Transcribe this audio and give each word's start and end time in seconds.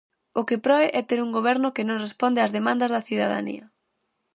O 0.39 0.41
que 0.47 0.61
proe 0.65 0.87
é 0.99 1.01
ter 1.09 1.19
un 1.25 1.31
goberno 1.37 1.73
que 1.75 1.87
non 1.87 2.03
responde 2.05 2.43
ás 2.45 2.53
demandas 2.57 2.93
da 2.95 3.05
cidadanía. 3.09 3.65